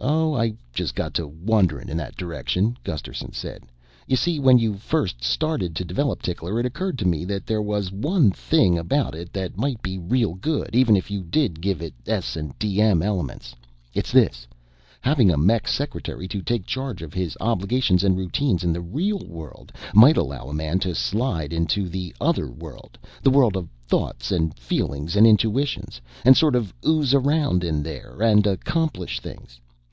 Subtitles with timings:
[0.00, 3.64] "Oh, I just got to wonderin' in that direction," Gusterson said.
[4.06, 7.60] "You see, when you first started to develop Tickler, it occurred to me that there
[7.60, 11.82] was one thing about it that might be real good even if you did give
[11.82, 13.56] it S&DM elements.
[13.92, 14.46] It's this:
[15.00, 19.18] having a mech secretary to take charge of his obligations and routine in the real
[19.26, 24.30] world might allow a man to slide into the other world, the world of thoughts
[24.30, 29.58] and feelings and intuitions, and sort of ooze around in there and accomplish things.